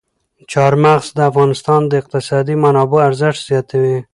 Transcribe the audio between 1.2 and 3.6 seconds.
افغانستان د اقتصادي منابعو ارزښت